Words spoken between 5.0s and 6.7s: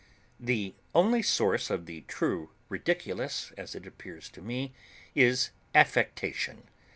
is affectation.